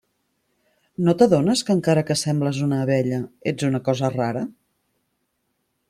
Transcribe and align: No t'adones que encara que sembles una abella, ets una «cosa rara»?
No 1.07 1.13
t'adones 1.19 1.61
que 1.67 1.75
encara 1.79 2.03
que 2.09 2.17
sembles 2.23 2.63
una 2.69 2.81
abella, 2.87 3.21
ets 3.53 3.69
una 3.71 3.83
«cosa 3.91 4.11
rara»? 4.17 4.43